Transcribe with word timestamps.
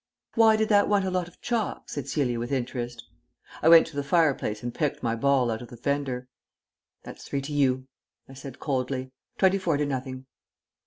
"Why 0.33 0.55
did 0.55 0.69
that 0.69 0.87
want 0.89 1.05
a 1.05 1.11
lot 1.11 1.27
of 1.27 1.39
chalk?" 1.41 1.87
said 1.87 2.07
Celia 2.07 2.39
with 2.39 2.51
interest. 2.51 3.03
I 3.61 3.69
went 3.69 3.85
to 3.85 3.95
the 3.95 4.01
fire 4.03 4.33
place 4.33 4.63
and 4.63 4.73
picked 4.73 5.03
my 5.03 5.13
ball 5.15 5.51
out 5.51 5.61
of 5.61 5.67
the 5.67 5.77
fender. 5.77 6.27
"That's 7.03 7.23
three 7.25 7.41
to 7.41 7.53
you," 7.53 7.85
I 8.27 8.33
said 8.33 8.57
coldly. 8.57 9.11
"Twenty 9.37 9.59
four 9.59 9.77
to 9.77 9.85
nothing." 9.85 10.25